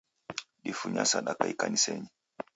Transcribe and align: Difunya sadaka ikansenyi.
Difunya 0.65 1.03
sadaka 1.11 1.43
ikansenyi. 1.53 2.07